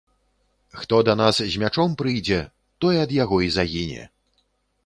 Хто 0.79 1.01
да 1.09 1.13
нас 1.19 1.41
з 1.55 1.59
мячом 1.63 1.93
прыйдзе, 2.01 2.39
той 2.85 2.95
ад 3.03 3.15
яго 3.23 3.37
і 3.49 3.55
загіне. 3.59 4.03